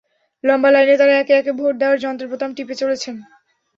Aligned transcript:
লম্বা 0.43 0.69
লাইনে 0.71 0.95
তাঁরা 0.99 1.15
একে 1.17 1.33
একে 1.37 1.51
ভোট 1.59 1.73
দেওয়ার 1.77 2.01
যন্ত্রের 2.03 2.29
বোতাম 2.31 2.49
টিপে 2.57 2.75
চলেছেন। 2.81 3.15